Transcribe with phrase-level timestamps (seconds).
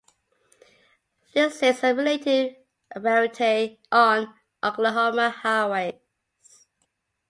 [1.35, 2.55] This is a relative
[2.95, 5.93] rarity on Oklahoma highways.